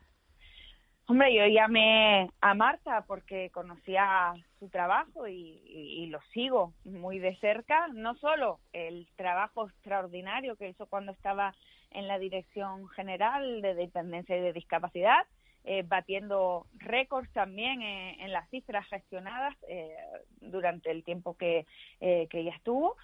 Hombre, 1.08 1.34
yo 1.34 1.48
llamé 1.48 2.30
a 2.40 2.54
Marta 2.54 3.04
porque 3.08 3.50
conocía 3.50 4.32
su 4.60 4.70
trabajo 4.70 5.28
y, 5.28 6.06
lo 6.12 6.22
sigo 6.34 6.74
muy 6.84 7.18
de 7.18 7.36
cerca, 7.38 7.88
no 7.88 8.14
solo 8.16 8.60
el 8.74 9.08
trabajo 9.16 9.68
extraordinario 9.68 10.56
que 10.56 10.70
hizo 10.70 10.86
cuando 10.86 11.14
estaba 11.14 11.56
en 11.90 12.08
la 12.08 12.20
Dirección 12.20 12.88
General 12.90 13.64
de 13.64 13.74
Dependencia 13.74 14.38
y 14.38 14.42
de 14.42 14.54
Discapacidad, 14.54 15.26
eh, 15.64 15.84
batiendo 15.84 16.68
récords 16.76 17.32
también 17.34 17.82
en, 17.82 18.32
las 18.32 18.48
cifras 18.52 18.88
gestionadas 18.88 19.56
eh, 19.68 19.96
durante 20.42 20.92
el 20.92 21.04
tiempo 21.04 21.36
que, 21.36 21.66
eh, 22.02 22.28
que 22.30 22.42
ella 22.42 22.54
estuvo, 22.56 22.98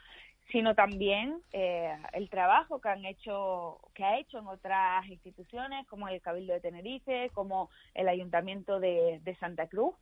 sino 0.51 0.75
también 0.75 1.41
eh, 1.51 1.95
el 2.13 2.29
trabajo 2.29 2.79
que 2.79 2.89
han 2.89 3.05
hecho 3.05 3.79
que 3.93 4.03
ha 4.03 4.17
hecho 4.17 4.39
en 4.39 4.47
otras 4.47 5.05
instituciones 5.07 5.85
como 5.87 6.07
el 6.07 6.21
Cabildo 6.21 6.53
de 6.53 6.61
Tenerife 6.61 7.29
como 7.33 7.69
el 7.93 8.07
Ayuntamiento 8.07 8.79
de, 8.79 9.37
Santa 9.39 9.67
Cruz 9.67 9.95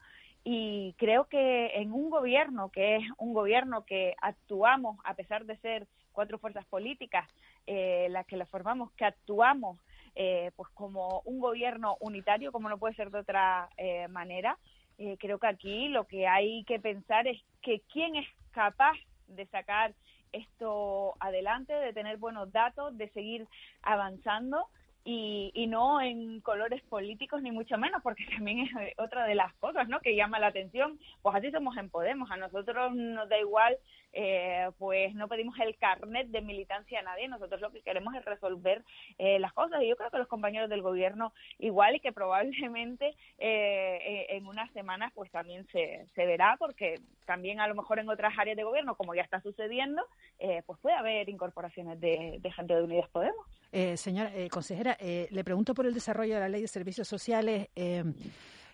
y 0.43 0.93
creo 0.97 1.25
que 1.25 1.71
en 1.75 1.91
un 1.91 2.09
gobierno 2.09 2.69
que 2.69 2.97
es 2.97 3.03
un 3.17 3.33
gobierno 3.33 3.85
que 3.85 4.15
actuamos 4.21 4.97
a 5.03 5.15
pesar 5.15 5.45
de 5.45 5.57
ser 5.57 5.87
cuatro 6.11 6.37
fuerzas 6.37 6.65
políticas, 6.65 7.29
eh, 7.67 8.07
las 8.09 8.25
que 8.25 8.37
las 8.37 8.49
formamos, 8.49 8.91
que 8.93 9.05
actuamos 9.05 9.77
eh, 10.17 10.51
pues 10.55 10.69
como 10.73 11.21
un 11.25 11.39
gobierno 11.39 11.97
unitario, 11.99 12.53
como 12.53 12.69
no 12.69 12.77
puede 12.77 12.95
ser 12.95 13.11
de 13.11 13.19
otra 13.19 13.69
eh, 13.77 14.07
manera. 14.07 14.57
Eh, 14.97 15.17
creo 15.19 15.39
que 15.39 15.47
aquí 15.47 15.89
lo 15.89 16.05
que 16.05 16.25
hay 16.25 16.63
que 16.63 16.79
pensar 16.79 17.27
es 17.27 17.37
que 17.61 17.81
quién 17.91 18.15
es 18.15 18.25
capaz 18.51 18.95
de 19.27 19.45
sacar 19.47 19.93
esto 20.35 21.15
adelante, 21.19 21.73
de 21.73 21.93
tener 21.93 22.17
buenos 22.17 22.51
datos, 22.51 22.97
de 22.97 23.09
seguir 23.09 23.47
avanzando 23.81 24.67
y, 25.03 25.51
y, 25.53 25.67
no 25.67 26.01
en 26.01 26.41
colores 26.41 26.81
políticos 26.89 27.41
ni 27.43 27.51
mucho 27.51 27.77
menos, 27.77 28.01
porque 28.01 28.25
también 28.35 28.59
es 28.61 28.93
otra 28.97 29.25
de 29.25 29.35
las 29.35 29.53
cosas 29.55 29.87
¿no? 29.87 29.99
que 29.99 30.15
llama 30.15 30.39
la 30.39 30.47
atención. 30.47 30.99
Pues 31.21 31.35
así 31.35 31.51
somos 31.51 31.77
en 31.77 31.89
Podemos, 31.89 32.31
a 32.31 32.37
nosotros 32.37 32.95
nos 32.95 33.29
da 33.29 33.39
igual, 33.39 33.77
eh, 34.15 34.69
pues 34.79 35.13
no 35.13 35.27
pedimos 35.27 35.59
el 35.59 35.77
carnet 35.77 36.27
de 36.29 36.41
militancia 36.41 36.99
a 36.99 37.03
nadie, 37.03 37.27
nosotros 37.27 37.61
lo 37.61 37.71
que 37.71 37.81
queremos 37.81 38.15
es 38.15 38.25
resolver 38.25 38.83
eh, 39.19 39.37
las 39.39 39.53
cosas 39.53 39.81
y 39.83 39.89
yo 39.89 39.95
creo 39.95 40.09
que 40.09 40.17
los 40.17 40.27
compañeros 40.27 40.69
del 40.69 40.81
gobierno 40.81 41.33
igual 41.59 41.95
y 41.95 41.99
que 41.99 42.11
probablemente 42.11 43.15
eh, 43.37 44.25
en 44.29 44.47
unas 44.47 44.71
semanas 44.71 45.11
pues 45.13 45.29
también 45.31 45.67
se, 45.71 46.07
se 46.15 46.25
verá, 46.25 46.55
porque 46.57 46.95
también 47.25 47.59
a 47.59 47.67
lo 47.67 47.75
mejor 47.75 47.99
en 47.99 48.09
otras 48.09 48.33
áreas 48.37 48.57
de 48.57 48.63
gobierno, 48.63 48.95
como 48.95 49.13
ya 49.15 49.21
está 49.21 49.41
sucediendo, 49.41 50.01
eh, 50.39 50.63
pues 50.65 50.79
puede 50.79 50.95
haber 50.95 51.27
incorporaciones 51.29 51.99
de, 51.99 52.39
gente 52.55 52.75
de 52.75 52.83
Unidas 52.83 53.09
Podemos. 53.09 53.45
Eh, 53.71 53.97
señora 53.97 54.31
eh, 54.33 54.49
consejera, 54.49 54.95
eh, 54.99 55.27
le 55.31 55.43
pregunto 55.43 55.73
por 55.73 55.85
el 55.85 55.93
desarrollo 55.93 56.35
de 56.35 56.39
la 56.39 56.49
ley 56.49 56.61
de 56.61 56.67
servicios 56.67 57.07
sociales, 57.07 57.69
eh, 57.75 58.03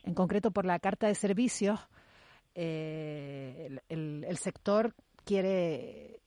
en 0.04 0.14
concreto 0.14 0.52
por 0.52 0.66
la 0.66 0.80
carta 0.80 1.08
de 1.08 1.16
servicios. 1.16 1.80
Eh, 2.54 3.80
el, 3.88 4.26
el, 4.26 4.38
sector 4.38 4.94
quiere, 5.32 6.20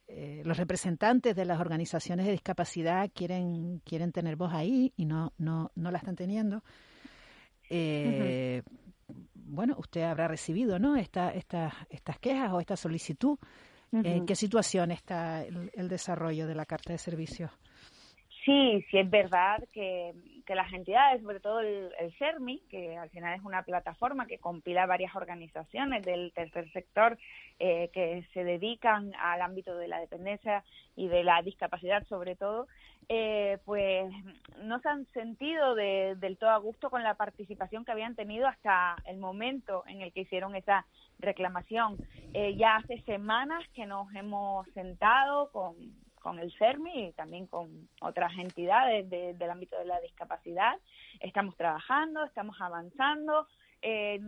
los 0.45 0.57
representantes 0.57 1.37
de 1.37 1.45
las 1.45 1.61
organizaciones 1.61 2.25
de 2.25 2.33
discapacidad 2.33 3.11
quieren 3.13 3.81
quieren 3.85 4.13
tener 4.13 4.37
voz 4.37 4.53
ahí 4.55 4.93
y 4.97 5.05
no 5.05 5.33
no 5.37 5.71
no 5.75 5.91
la 5.91 5.99
están 5.99 6.17
teniendo. 6.17 6.63
Uh-huh. 7.71 8.63
Bueno, 9.35 9.77
usted 9.79 10.03
habrá 10.03 10.27
recibido, 10.27 10.79
¿no? 10.79 10.97
Esta, 10.97 11.31
esta, 11.35 11.87
estas 11.91 12.19
quejas 12.19 12.51
o 12.53 12.61
esta 12.61 12.77
solicitud. 12.77 13.37
¿En 13.93 14.25
qué 14.25 14.35
situación 14.35 14.91
está 14.91 15.45
el, 15.45 15.71
el 15.75 15.89
desarrollo 15.89 16.47
de 16.47 16.55
la 16.55 16.65
carta 16.65 16.93
de 16.93 16.99
servicios? 16.99 17.51
Sí, 18.45 18.85
sí 18.91 18.99
es 18.99 19.09
verdad 19.09 19.65
que, 19.73 20.13
que 20.45 20.55
las 20.55 20.71
entidades, 20.73 21.23
sobre 21.23 21.41
todo 21.41 21.61
el, 21.61 21.91
el, 21.99 22.13
CERMI, 22.19 22.61
que 22.69 22.97
al 22.97 23.09
final 23.09 23.39
es 23.39 23.43
una 23.43 23.63
plataforma 23.63 24.27
que 24.27 24.39
compila 24.39 24.85
varias 24.85 25.17
organizaciones 25.17 26.05
del 26.05 26.31
tercer 26.35 26.71
sector 26.73 27.17
eh, 27.59 27.89
que 27.95 28.27
se 28.35 28.45
dedican 28.45 29.15
al 29.19 29.41
ámbito 29.41 29.77
de 29.77 29.89
la 29.89 29.99
dependencia 29.99 30.63
y 30.95 31.09
de 31.09 31.25
la 31.25 31.41
discapacidad 31.41 32.07
sobre 32.07 32.37
todo, 32.37 32.67
eh, 33.09 33.59
pues 33.65 34.13
no 34.63 34.79
se 34.81 34.89
han 34.91 35.07
sentido 35.13 35.75
de, 35.75 36.15
del 36.17 36.37
todo 36.37 36.51
a 36.51 36.59
gusto 36.59 36.91
con 36.91 37.03
la 37.03 37.15
participación 37.15 37.85
que 37.85 37.93
habían 37.93 38.15
tenido 38.15 38.47
hasta 38.47 38.97
el 39.07 39.17
momento 39.17 39.85
en 39.87 40.03
el 40.03 40.13
que 40.13 40.21
hicieron 40.21 40.55
esa 40.55 40.85
reclamación. 41.19 41.97
Eh, 42.35 42.57
ya 42.57 42.77
hace 42.77 43.01
semanas 43.03 43.65
que 43.75 43.87
nos 43.87 44.15
hemos 44.15 44.67
sentado 44.75 45.51
con 45.51 46.04
con 46.25 46.39
el 46.39 46.51
CERMI 46.57 47.09
y 47.09 47.13
también 47.13 47.47
con 47.47 47.87
otras 48.01 48.33
entidades 48.39 49.11
de, 49.11 49.35
del 49.35 49.51
ámbito 49.51 49.79
de 49.79 49.85
la 49.85 50.01
discapacidad. 50.01 50.73
Estamos 51.21 51.55
trabajando, 51.55 52.25
estamos 52.25 52.57
avanzando. 52.63 53.47
Eh, 53.83 54.19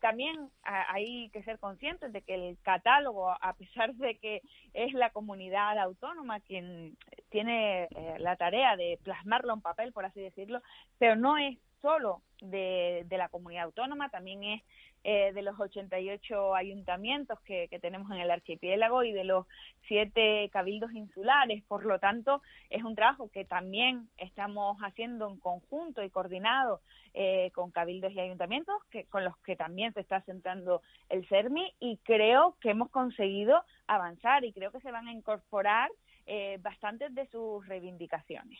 también 0.00 0.50
hay 0.62 1.28
que 1.28 1.42
ser 1.42 1.58
conscientes 1.58 2.10
de 2.10 2.22
que 2.22 2.34
el 2.34 2.56
catálogo, 2.62 3.30
a 3.30 3.52
pesar 3.52 3.94
de 3.96 4.16
que 4.16 4.40
es 4.72 4.94
la 4.94 5.10
comunidad 5.10 5.78
autónoma 5.78 6.40
quien 6.40 6.96
tiene 7.28 7.84
eh, 7.84 8.16
la 8.18 8.36
tarea 8.36 8.74
de 8.74 8.98
plasmarlo 9.04 9.52
en 9.52 9.60
papel, 9.60 9.92
por 9.92 10.06
así 10.06 10.22
decirlo, 10.22 10.62
pero 10.96 11.16
no 11.16 11.36
es 11.36 11.58
solo 11.86 12.22
de, 12.40 13.06
la 13.08 13.28
comunidad 13.28 13.66
autónoma, 13.66 14.08
también 14.08 14.42
es 14.42 14.62
eh, 15.04 15.32
de 15.32 15.42
los 15.42 15.58
88 15.60 16.56
ayuntamientos 16.56 17.38
que, 17.42 17.68
que, 17.68 17.78
tenemos 17.78 18.10
en 18.10 18.18
el 18.18 18.32
archipiélago 18.32 19.04
y 19.04 19.12
de 19.12 19.22
los 19.22 19.46
siete 19.86 20.50
cabildos 20.52 20.90
insulares. 20.92 21.62
Por 21.68 21.84
lo 21.84 22.00
tanto, 22.00 22.42
es 22.70 22.82
un 22.82 22.96
trabajo 22.96 23.30
que 23.30 23.44
también 23.44 24.08
estamos 24.18 24.76
haciendo 24.78 25.30
en 25.30 25.38
conjunto 25.38 26.02
y 26.02 26.10
coordinado 26.10 26.80
eh, 27.14 27.52
con 27.54 27.70
cabildos 27.70 28.12
y 28.12 28.18
ayuntamientos, 28.18 28.74
que, 28.90 29.04
con 29.04 29.22
los 29.22 29.36
que 29.38 29.54
también 29.54 29.94
se 29.94 30.00
está 30.00 30.22
sentando 30.22 30.82
el 31.08 31.24
CERMI 31.28 31.72
y 31.78 31.98
creo 31.98 32.56
que 32.60 32.70
hemos 32.70 32.90
conseguido 32.90 33.62
avanzar 33.86 34.44
y 34.44 34.52
creo 34.52 34.72
que 34.72 34.80
se 34.80 34.90
van 34.90 35.06
a 35.06 35.12
incorporar 35.12 35.88
eh, 36.26 36.58
bastantes 36.60 37.14
de 37.14 37.28
sus 37.28 37.64
reivindicaciones. 37.68 38.58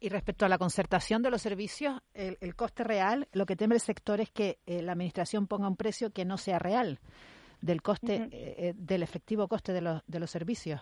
Y 0.00 0.08
respecto 0.08 0.44
a 0.44 0.48
la 0.48 0.58
concertación 0.58 1.22
de 1.22 1.30
los 1.30 1.40
servicios, 1.40 2.00
el, 2.12 2.36
el 2.40 2.54
coste 2.54 2.84
real, 2.84 3.26
lo 3.32 3.46
que 3.46 3.56
teme 3.56 3.74
el 3.74 3.80
sector 3.80 4.20
es 4.20 4.30
que 4.30 4.58
eh, 4.66 4.82
la 4.82 4.92
Administración 4.92 5.46
ponga 5.46 5.68
un 5.68 5.76
precio 5.76 6.10
que 6.10 6.24
no 6.24 6.36
sea 6.36 6.58
real 6.58 6.98
del 7.60 7.80
coste, 7.80 8.16
uh 8.16 8.24
-huh. 8.24 8.28
eh, 8.32 8.72
del 8.76 9.02
efectivo 9.02 9.48
coste 9.48 9.72
de 9.72 9.80
los, 9.80 10.02
de 10.06 10.20
los 10.20 10.30
servicios. 10.30 10.80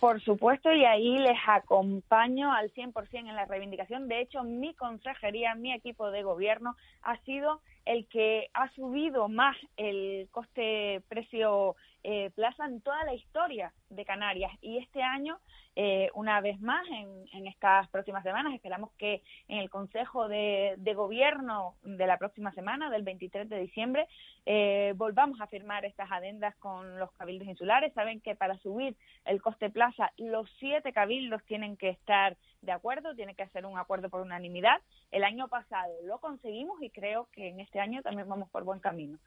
Por 0.00 0.20
supuesto, 0.20 0.72
y 0.72 0.84
ahí 0.84 1.16
les 1.18 1.38
acompaño 1.46 2.52
al 2.52 2.70
100% 2.72 3.28
en 3.28 3.36
la 3.36 3.46
reivindicación. 3.46 4.08
De 4.08 4.20
hecho, 4.20 4.42
mi 4.42 4.74
consejería, 4.74 5.54
mi 5.54 5.72
equipo 5.72 6.10
de 6.10 6.22
gobierno 6.22 6.76
ha 7.02 7.16
sido 7.22 7.60
el 7.86 8.06
que 8.08 8.48
ha 8.54 8.68
subido 8.72 9.28
más 9.28 9.56
el 9.76 10.28
coste-precio 10.30 11.76
eh, 12.06 12.30
plaza 12.34 12.66
en 12.66 12.82
toda 12.82 13.02
la 13.04 13.14
historia 13.14 13.72
de 13.88 14.04
Canarias. 14.04 14.52
Y 14.60 14.76
este 14.76 15.02
año, 15.02 15.38
eh, 15.74 16.10
una 16.14 16.42
vez 16.42 16.60
más, 16.60 16.86
en, 16.88 17.24
en, 17.32 17.46
estas 17.46 17.88
próximas 17.88 18.22
semanas, 18.22 18.52
esperamos 18.52 18.90
que 18.98 19.22
en 19.48 19.58
el 19.58 19.70
Consejo 19.70 20.28
de, 20.28 20.74
de, 20.76 20.92
Gobierno 20.92 21.76
de 21.82 22.06
la 22.06 22.18
próxima 22.18 22.52
semana, 22.52 22.90
del 22.90 23.04
23 23.04 23.48
de 23.48 23.58
diciembre, 23.58 24.06
eh, 24.44 24.92
volvamos 24.96 25.40
a 25.40 25.46
firmar 25.46 25.86
estas 25.86 26.12
adendas 26.12 26.54
con 26.56 26.98
los 26.98 27.10
cabildos 27.12 27.48
insulares. 27.48 27.94
Saben 27.94 28.20
que 28.20 28.36
para 28.36 28.58
subir 28.58 28.94
el 29.24 29.40
coste 29.40 29.70
plaza, 29.70 30.12
los 30.18 30.46
siete 30.58 30.92
cabildos 30.92 31.42
tienen 31.44 31.78
que 31.78 31.88
estar 31.88 32.36
de 32.60 32.72
acuerdo, 32.72 33.14
tiene 33.14 33.34
que 33.34 33.44
hacer 33.44 33.64
un 33.64 33.78
acuerdo 33.78 34.10
por 34.10 34.20
unanimidad. 34.20 34.82
El 35.10 35.24
año 35.24 35.48
pasado 35.48 35.90
lo 36.04 36.18
conseguimos 36.18 36.82
y 36.82 36.90
creo 36.90 37.28
que 37.32 37.48
en 37.48 37.60
este 37.60 37.80
año 37.80 38.02
también 38.02 38.28
vamos 38.28 38.50
por 38.50 38.64
buen 38.64 38.80
camino. 38.80 39.18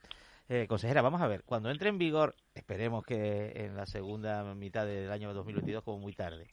Eh, 0.49 0.65
consejera, 0.67 1.01
vamos 1.01 1.21
a 1.21 1.27
ver, 1.27 1.43
cuando 1.43 1.69
entre 1.69 1.89
en 1.89 1.97
vigor, 1.97 2.35
esperemos 2.53 3.03
que 3.05 3.51
en 3.65 3.75
la 3.75 3.85
segunda 3.85 4.53
mitad 4.55 4.85
del 4.85 5.11
año 5.11 5.33
2022, 5.33 5.83
como 5.83 5.99
muy 5.99 6.13
tarde, 6.13 6.47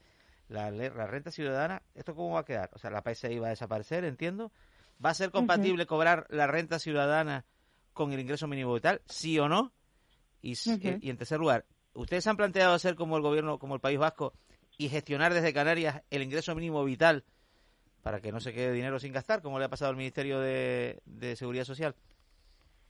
la, 0.48 0.70
la 0.72 1.06
renta 1.06 1.30
ciudadana, 1.30 1.82
¿esto 1.94 2.14
cómo 2.14 2.34
va 2.34 2.40
a 2.40 2.44
quedar? 2.44 2.70
O 2.74 2.78
sea, 2.78 2.90
la 2.90 3.02
PSI 3.02 3.38
va 3.38 3.48
a 3.48 3.50
desaparecer, 3.50 4.04
entiendo. 4.04 4.50
¿Va 5.04 5.10
a 5.10 5.14
ser 5.14 5.30
compatible 5.30 5.84
uh 5.84 5.86
-huh. 5.86 5.88
cobrar 5.88 6.26
la 6.28 6.46
renta 6.46 6.78
ciudadana 6.78 7.44
con 7.92 8.12
el 8.12 8.20
ingreso 8.20 8.48
mínimo 8.48 8.74
vital? 8.74 9.00
¿Sí 9.06 9.38
o 9.38 9.48
no? 9.48 9.72
Y, 10.42 10.52
uh 10.52 10.54
-huh. 10.54 10.98
y 11.00 11.10
en 11.10 11.16
tercer 11.16 11.38
lugar, 11.38 11.64
¿ustedes 11.94 12.26
han 12.26 12.36
planteado 12.36 12.74
hacer 12.74 12.96
como 12.96 13.16
el 13.16 13.22
gobierno, 13.22 13.58
como 13.58 13.74
el 13.74 13.80
País 13.80 13.98
Vasco, 13.98 14.34
y 14.76 14.88
gestionar 14.88 15.32
desde 15.32 15.52
Canarias 15.52 16.02
el 16.10 16.22
ingreso 16.22 16.54
mínimo 16.54 16.84
vital 16.84 17.24
para 18.02 18.20
que 18.20 18.32
no 18.32 18.40
se 18.40 18.52
quede 18.52 18.72
dinero 18.72 18.98
sin 18.98 19.12
gastar, 19.12 19.40
como 19.40 19.58
le 19.58 19.64
ha 19.66 19.68
pasado 19.68 19.90
al 19.90 19.96
Ministerio 19.96 20.40
de, 20.40 21.00
de 21.06 21.36
Seguridad 21.36 21.64
Social? 21.64 21.94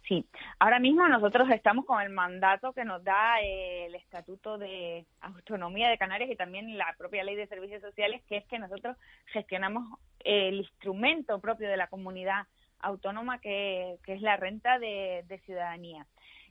Sí, 0.07 0.27
ahora 0.59 0.79
mismo 0.81 1.09
nosotros 1.09 1.49
estamos 1.51 1.87
con 1.87 2.03
el 2.03 2.11
mandato 2.11 2.75
que 2.75 2.85
nos 2.85 3.03
da 3.03 3.41
eh, 3.41 3.87
el 3.87 3.95
Estatuto 3.95 4.59
de 4.59 5.07
Autonomía 5.23 5.89
de 5.89 5.97
Canarias 5.97 6.31
y 6.31 6.37
también 6.37 6.77
la 6.77 6.95
propia 6.99 7.25
Ley 7.25 7.37
de 7.37 7.47
Servicios 7.47 7.81
Sociales, 7.81 8.23
que 8.29 8.37
es 8.37 8.45
que 8.47 8.59
nosotros 8.59 8.99
gestionamos 9.27 9.99
el 10.21 10.57
instrumento 10.57 11.41
propio 11.41 11.71
de 11.71 11.79
la 11.79 11.87
comunidad 11.87 12.47
autónoma, 12.81 13.39
que, 13.39 13.97
que 14.05 14.13
es 14.13 14.21
la 14.21 14.37
renta 14.37 14.79
de, 14.79 15.25
de 15.27 15.39
ciudadanía. 15.41 16.07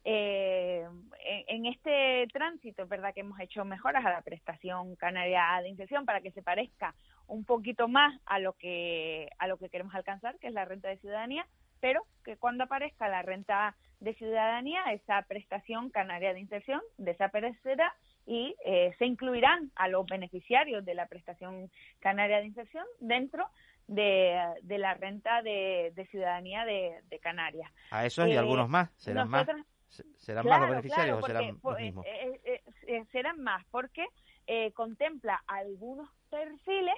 Eh, 0.05 0.85
en, 1.47 1.65
este 1.65 2.27
tránsito 2.33 2.85
verdad 2.87 3.13
que 3.13 3.21
hemos 3.21 3.39
hecho 3.39 3.63
mejoras 3.63 4.03
a 4.05 4.11
la 4.11 4.21
prestación 4.21 4.95
canaria 4.97 5.59
de 5.61 5.69
inserción 5.69 6.05
para 6.05 6.19
que 6.19 6.31
se 6.31 6.41
parezca 6.41 6.93
un 7.27 7.45
poquito 7.45 7.87
más 7.87 8.19
a 8.25 8.39
lo 8.39 8.51
que 8.53 9.29
a 9.39 9.47
lo 9.47 9.57
que 9.57 9.69
queremos 9.69 9.95
alcanzar, 9.95 10.37
que 10.39 10.47
es 10.47 10.53
la 10.53 10.65
renta 10.65 10.89
de 10.89 10.97
ciudadanía, 10.97 11.47
pero 11.83 12.07
que 12.23 12.37
cuando 12.37 12.63
aparezca 12.63 13.09
la 13.09 13.23
renta 13.23 13.75
de 13.99 14.13
ciudadanía, 14.13 14.81
esa 14.93 15.21
prestación 15.23 15.89
canaria 15.89 16.33
de 16.33 16.39
inserción 16.39 16.79
desaparecerá 16.97 17.93
y 18.25 18.55
eh, 18.65 18.95
se 18.97 19.05
incluirán 19.05 19.69
a 19.75 19.89
los 19.89 20.05
beneficiarios 20.05 20.85
de 20.85 20.93
la 20.93 21.07
prestación 21.07 21.69
canaria 21.99 22.37
de 22.37 22.45
inserción 22.45 22.85
dentro 23.01 23.49
de, 23.87 24.41
de 24.61 24.77
la 24.77 24.93
renta 24.93 25.41
de, 25.41 25.91
de 25.93 26.05
ciudadanía 26.07 26.63
de, 26.63 27.01
de, 27.09 27.19
Canarias. 27.19 27.69
A 27.91 28.05
esos 28.05 28.29
y 28.29 28.31
eh, 28.31 28.37
algunos 28.37 28.69
más, 28.69 28.89
serán 28.95 29.29
nosotros, 29.29 29.57
más. 29.57 30.03
¿Serán 30.19 30.43
claro, 30.43 30.47
más 30.47 30.59
los 30.61 30.69
beneficiarios 30.69 31.17
claro, 31.17 31.19
porque, 31.19 31.33
o 31.33 31.41
serán 31.41 31.59
los 31.61 31.81
mismos? 31.81 32.05
Eh, 32.07 33.05
serán 33.11 33.43
más, 33.43 33.65
porque 33.71 34.07
contempla 34.73 35.43
algunos 35.47 36.09
perfiles 36.29 36.95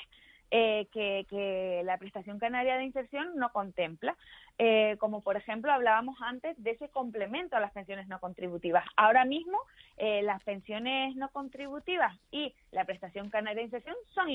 eh, 0.52 0.88
que, 0.92 1.25
que, 1.30 1.82
la 1.86 1.98
prestación 1.98 2.40
canaria 2.40 2.78
de 2.78 2.86
inserción 2.86 3.36
no 3.36 3.52
contempla, 3.52 4.16
eh, 4.58 4.96
como 5.00 5.22
por 5.22 5.36
ejemplo 5.36 5.72
hablábamos 5.72 6.16
antes 6.22 6.56
de 6.64 6.72
ese 6.72 6.88
complemento 6.90 7.56
a 7.56 7.60
las 7.60 7.74
pensiones 7.74 8.08
no 8.08 8.20
contributivas. 8.20 8.86
Ahora 8.96 9.25
mismo 9.25 9.58
eh, 9.98 10.22
las 10.24 10.42
pensiones 10.44 11.16
no 11.16 11.30
contributivas 11.30 12.18
y 12.32 12.54
la 12.72 12.86
prestación 12.86 13.30
canaria 13.30 13.60
de 13.60 13.66
inserción 13.66 13.96
son 14.14 14.30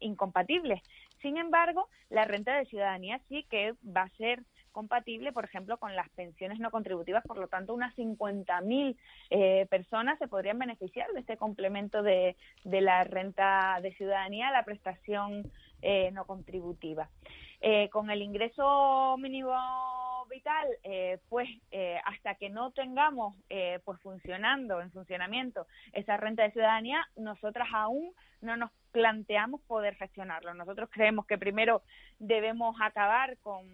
incompatibles. 0.00 0.80
Sin 1.20 1.36
embargo, 1.36 1.88
la 2.10 2.24
renta 2.24 2.56
de 2.56 2.66
ciudadanía 2.66 3.20
sí 3.28 3.46
que 3.48 3.74
va 3.84 4.02
a 4.02 4.16
ser 4.16 4.42
compatible, 4.72 5.32
por 5.32 5.44
ejemplo, 5.44 5.78
con 5.78 5.94
las 5.94 6.08
pensiones 6.10 6.58
no 6.58 6.70
contributivas. 6.70 7.24
Por 7.24 7.38
lo 7.38 7.48
tanto, 7.48 7.74
unas 7.74 7.94
50.000 7.96 8.96
eh, 9.30 9.66
personas 9.70 10.18
se 10.18 10.28
podrían 10.28 10.58
beneficiar 10.58 11.10
de 11.12 11.20
este 11.20 11.36
complemento 11.36 12.02
de, 12.02 12.36
de 12.64 12.80
la 12.80 13.04
renta 13.04 13.78
de 13.82 13.94
ciudadanía, 13.94 14.50
la 14.50 14.64
prestación 14.64 15.50
eh, 15.82 16.10
no 16.12 16.24
contributiva. 16.24 17.08
Eh, 17.60 17.88
con 17.90 18.10
el 18.10 18.22
ingreso 18.22 19.16
mínimo 19.18 19.52
vital, 20.28 20.66
eh, 20.82 21.18
pues 21.28 21.48
eh, 21.70 22.00
hasta 22.04 22.34
que 22.34 22.50
no 22.50 22.72
tengamos 22.72 23.36
eh, 23.48 23.78
pues 23.84 24.00
funcionando, 24.00 24.80
en 24.80 24.90
funcionamiento, 24.90 25.66
esa 25.92 26.16
renta 26.16 26.42
de 26.42 26.52
ciudadanía, 26.52 27.06
nosotras 27.16 27.68
aún 27.72 28.12
no 28.40 28.56
nos 28.56 28.70
planteamos 28.92 29.60
poder 29.62 29.94
gestionarlo. 29.96 30.54
Nosotros 30.54 30.88
creemos 30.92 31.26
que 31.26 31.38
primero 31.38 31.82
debemos 32.18 32.76
acabar 32.80 33.36
con, 33.38 33.64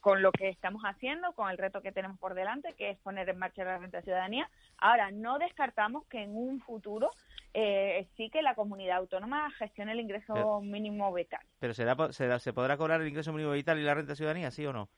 con 0.00 0.20
lo 0.22 0.32
que 0.32 0.48
estamos 0.48 0.82
haciendo, 0.82 1.32
con 1.32 1.48
el 1.50 1.58
reto 1.58 1.80
que 1.80 1.92
tenemos 1.92 2.18
por 2.18 2.34
delante, 2.34 2.74
que 2.74 2.90
es 2.90 2.98
poner 2.98 3.28
en 3.28 3.38
marcha 3.38 3.64
la 3.64 3.78
renta 3.78 3.98
de 3.98 4.02
ciudadanía. 4.04 4.50
Ahora, 4.78 5.10
no 5.10 5.38
descartamos 5.38 6.04
que 6.06 6.22
en 6.22 6.36
un 6.36 6.60
futuro 6.60 7.10
eh, 7.54 8.06
sí 8.16 8.28
que 8.30 8.42
la 8.42 8.54
comunidad 8.54 8.98
autónoma 8.98 9.50
gestione 9.52 9.92
el 9.92 10.00
ingreso 10.00 10.34
Pero- 10.34 10.60
mínimo 10.60 11.12
vital. 11.14 11.40
Pero 11.58 11.72
será, 11.72 11.96
po- 11.96 12.12
será- 12.12 12.38
¿se 12.38 12.52
podrá 12.52 12.76
cobrar 12.76 13.00
el 13.00 13.08
ingreso 13.08 13.32
mínimo 13.32 13.52
vital 13.52 13.78
y 13.78 13.82
la 13.84 13.94
renta 13.94 14.12
de 14.12 14.16
ciudadanía, 14.16 14.50
sí 14.50 14.66
o 14.66 14.72
no? 14.72 14.88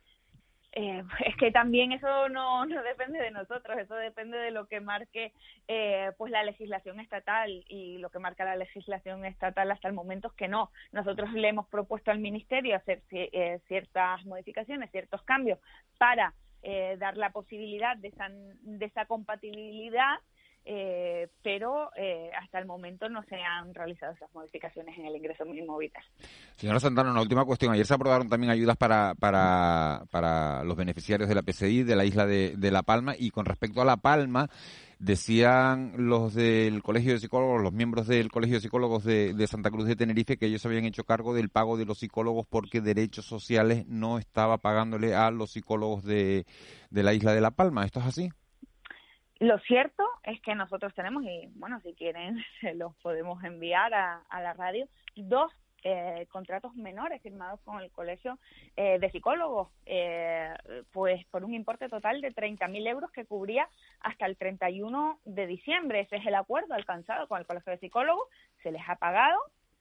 Eh, 0.73 1.03
es 1.27 1.37
que 1.37 1.51
también 1.51 1.93
eso 1.93 2.29
no, 2.29 2.65
no 2.65 2.83
depende 2.83 3.19
de 3.19 3.31
nosotros, 3.31 3.79
eso 3.79 3.95
depende 3.95 4.39
de 4.39 4.51
lo 4.51 4.67
que 4.67 4.81
marque 4.81 5.33
eh, 5.69 6.13
pues 6.17 6.31
la 6.31 6.45
legislación 6.45 7.01
estatal 7.01 7.65
y 7.69 7.99
lo 7.99 8.11
que 8.11 8.19
marca 8.19 8.45
la 8.45 8.57
legislación 8.57 9.25
estatal 9.25 9.71
hasta 9.71 9.89
el 9.89 9.95
momento 9.95 10.29
es 10.29 10.35
que 10.35 10.49
no. 10.49 10.71
Nosotros 10.93 11.33
le 11.33 11.49
hemos 11.49 11.67
propuesto 11.69 12.11
al 12.11 12.19
Ministerio 12.19 12.77
hacer 12.77 13.03
eh, 13.11 13.61
ciertas 13.67 14.25
modificaciones, 14.27 14.91
ciertos 14.91 15.23
cambios 15.23 15.59
para 15.99 16.35
eh, 16.63 16.97
dar 16.99 17.17
la 17.17 17.31
posibilidad 17.31 17.97
de 17.97 18.09
esa, 18.09 18.29
de 18.29 18.85
esa 18.85 19.07
compatibilidad, 19.07 20.19
eh, 20.65 21.29
pero 21.43 21.91
eh, 21.97 22.31
hasta 22.41 22.59
el 22.59 22.67
momento 22.67 23.09
no 23.09 23.23
se 23.25 23.37
han 23.37 23.75
realizado 23.75 24.13
esas 24.13 24.33
modificaciones 24.35 24.97
en 24.99 25.07
el 25.07 25.17
ingreso 25.17 25.45
mínimo 25.45 25.79
vital. 25.79 26.05
Señora 26.57 26.81
Santana, 26.81 27.11
una 27.11 27.23
última 27.23 27.45
cuestión. 27.45 27.73
Ayer 27.73 27.87
se 27.87 27.95
aprobaron 27.95 28.29
también 28.29 28.51
ayudas 28.51 28.77
para, 28.77 29.15
para, 29.15 30.05
para 30.11 30.63
los 30.65 30.77
beneficiarios 30.77 31.29
de 31.29 31.35
la 31.35 31.43
PCI 31.43 31.83
de 31.83 31.97
la 31.97 32.05
isla 32.05 32.27
de, 32.27 32.57
de 32.57 32.71
La 32.71 32.83
Palma 32.83 33.15
y 33.19 33.31
con 33.31 33.47
respecto 33.47 33.81
a 33.81 33.85
La 33.85 33.97
Palma, 33.97 34.51
decían 34.99 35.95
los 35.97 36.35
del 36.35 36.83
Colegio 36.83 37.15
de 37.15 37.21
Psicólogos, 37.21 37.63
los 37.63 37.73
miembros 37.73 38.07
del 38.07 38.31
Colegio 38.31 38.57
de 38.57 38.61
Psicólogos 38.61 39.03
de, 39.03 39.33
de 39.33 39.47
Santa 39.47 39.71
Cruz 39.71 39.87
de 39.87 39.97
Tenerife, 39.97 40.37
que 40.37 40.47
ellos 40.47 40.65
habían 40.67 40.85
hecho 40.85 41.05
cargo 41.05 41.35
del 41.35 41.49
pago 41.49 41.79
de 41.79 41.87
los 41.87 41.99
psicólogos 41.99 42.47
porque 42.49 42.83
Derechos 42.83 43.25
Sociales 43.25 43.87
no 43.89 44.19
estaba 44.19 44.59
pagándole 44.59 45.15
a 45.15 45.31
los 45.31 45.53
psicólogos 45.53 46.05
de, 46.05 46.47
de 46.91 47.03
la 47.03 47.15
isla 47.15 47.33
de 47.33 47.41
La 47.41 47.51
Palma. 47.51 47.87
¿Esto 47.87 48.01
es 48.01 48.07
así? 48.07 48.31
Lo 49.41 49.59
cierto 49.61 50.07
es 50.23 50.39
que 50.43 50.55
nosotros 50.55 50.95
tenemos, 50.95 51.25
y 51.25 51.49
bueno, 51.55 51.81
si 51.81 51.95
quieren, 51.95 52.45
se 52.61 52.75
los 52.75 52.95
podemos 52.97 53.43
enviar 53.43 53.93
a, 53.95 54.23
la 54.31 54.53
radio, 54.53 54.87
dos 55.17 55.51
eh, 55.83 56.27
contratos 56.29 56.75
menores 56.75 57.23
firmados 57.23 57.59
con 57.63 57.81
el 57.81 57.91
Colegio 57.91 58.39
eh, 58.77 58.99
de 58.99 59.11
Psicólogos, 59.11 59.71
eh, 59.87 60.53
pues 60.93 61.25
por 61.29 61.43
un 61.43 61.55
importe 61.55 61.89
total 61.89 62.21
de 62.21 62.35
30.000 62.35 62.87
euros 62.87 63.11
que 63.13 63.25
cubría 63.25 63.67
hasta 64.01 64.27
el 64.27 64.37
31 64.37 65.19
de 65.25 65.47
diciembre. 65.47 66.01
Ese 66.01 66.17
es 66.17 66.27
el 66.27 66.35
acuerdo 66.35 66.75
alcanzado 66.75 67.27
con 67.27 67.41
el 67.41 67.47
Colegio 67.47 67.73
de 67.73 67.79
Psicólogos, 67.79 68.29
se 68.63 68.71
les 68.71 68.83
ha 68.87 68.97
pagado. 68.97 69.39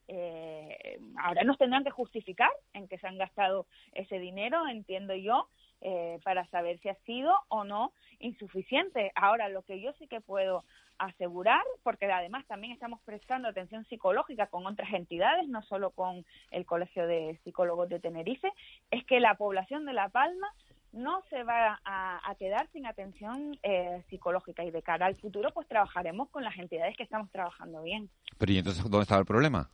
eh, 0.08 1.00
ahora 1.18 1.44
nos 1.44 1.58
tendrán 1.58 1.84
que 1.84 1.92
justificar 1.92 2.50
en 2.74 2.88
qué 2.88 2.98
se 2.98 3.08
han 3.08 3.18
gastado 3.18 3.68
ese 3.92 4.20
dinero, 4.20 4.68
entiendo 4.70 5.14
yo, 5.16 5.50
eh, 5.82 6.20
para 6.24 6.46
saber 6.48 6.80
si 6.80 6.90
ha 6.90 6.96
sido 7.06 7.34
o 7.48 7.64
no 7.64 7.94
insuficiente. 8.20 9.12
Ahora, 9.16 9.50
lo 9.50 9.62
que 9.64 9.82
yo 9.82 9.94
sí 9.94 10.08
que 10.08 10.22
puedo 10.22 10.64
asegurar, 10.98 11.64
porque 11.84 12.12
además 12.12 12.46
también 12.48 12.74
estamos 12.74 13.00
prestando 13.06 13.48
atención 13.48 13.86
psicológica 13.86 14.48
con 14.48 14.66
otras 14.66 14.94
entidades, 14.94 15.48
no 15.48 15.62
solo 15.64 15.92
con 15.92 16.26
el 16.52 16.66
Colegio 16.66 17.08
de 17.08 17.40
Psicólogos 17.44 17.90
de 17.90 18.00
Tenerife, 18.00 18.52
es 18.92 19.06
que 19.06 19.20
la 19.20 19.36
población 19.36 19.86
de 19.86 19.94
La 19.94 20.10
Palma 20.10 20.48
no 20.92 21.22
se 21.30 21.44
va 21.44 21.80
a, 21.86 22.30
a 22.30 22.36
quedar 22.36 22.68
sin 22.74 22.86
atención 22.86 23.58
eh, 23.64 24.04
psicológica 24.10 24.64
y 24.64 24.72
de 24.72 24.82
cara 24.82 25.06
al 25.06 25.16
futuro 25.16 25.52
pues 25.54 25.68
trabajaremos 25.68 26.30
con 26.30 26.44
las 26.44 26.58
entidades 26.58 26.98
que 26.98 27.04
estamos 27.04 27.30
trabajando 27.32 27.84
bien. 27.84 28.10
Pero 28.38 28.52
¿y 28.52 28.58
entonces 28.58 28.84
dónde 28.84 29.04
estaba 29.04 29.22
el 29.22 29.28
problema? 29.28 29.70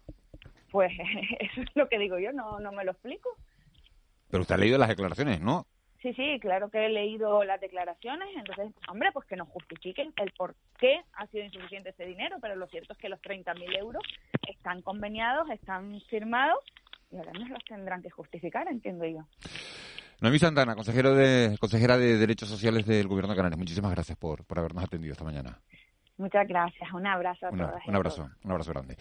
Pues 0.72 0.92
eso 1.40 1.62
es 1.62 1.76
lo 1.76 1.88
que 1.88 1.98
digo 1.98 2.20
yo, 2.20 2.34
no, 2.34 2.60
no 2.60 2.72
me 2.72 2.84
lo 2.84 2.92
explico. 2.92 3.30
Pero 4.30 4.42
usted 4.42 4.56
ha 4.56 4.58
leído 4.58 4.78
las 4.78 4.90
declaraciones, 4.90 5.40
¿no? 5.40 5.66
Sí, 6.06 6.14
sí, 6.14 6.40
claro 6.40 6.70
que 6.70 6.86
he 6.86 6.90
leído 6.90 7.44
las 7.46 7.60
declaraciones, 7.60 8.28
entonces, 8.38 8.72
hombre, 8.88 9.10
pues 9.12 9.26
que 9.26 9.36
nos 9.36 9.48
justifiquen 9.50 10.14
el 10.18 10.32
por 10.38 10.54
qué 10.78 11.02
ha 11.14 11.26
sido 11.28 11.44
insuficiente 11.46 11.90
ese 11.90 12.06
dinero, 12.06 12.38
pero 12.40 12.56
lo 12.56 12.68
cierto 12.68 12.94
es 12.94 13.00
que 13.00 13.10
los 13.10 13.20
30.000 13.24 13.76
euros 13.80 14.04
están 14.48 14.84
conveniados, 14.84 15.50
están 15.50 16.00
firmados 16.02 16.60
y 17.12 17.18
ahora 17.18 17.32
nos 17.34 17.50
los 17.50 17.66
tendrán 17.66 18.04
que 18.04 18.12
justificar, 18.12 18.68
entiendo 18.68 19.04
yo. 19.06 19.26
Noemí 20.22 20.38
Santana, 20.38 20.76
consejero 20.76 21.16
de, 21.16 21.58
consejera 21.60 21.98
de 21.98 22.18
Derechos 22.18 22.50
Sociales 22.50 22.86
del 22.86 23.08
Gobierno 23.08 23.32
de 23.34 23.38
Canarias. 23.38 23.58
Muchísimas 23.58 23.90
gracias 23.90 24.16
por, 24.16 24.46
por 24.46 24.60
habernos 24.60 24.84
atendido 24.84 25.14
esta 25.14 25.24
mañana. 25.24 25.58
Muchas 26.18 26.48
gracias, 26.48 26.94
un 26.94 27.08
abrazo 27.08 27.48
a 27.48 27.50
Una- 27.50 27.68
todas 27.72 27.88
un 27.88 27.96
abrazo, 27.96 28.16
todos. 28.24 28.32
un 28.46 28.52
abrazo 28.52 28.72
grande. 28.74 28.96